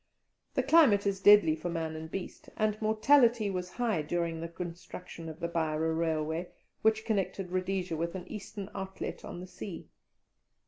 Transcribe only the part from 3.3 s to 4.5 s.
was high during the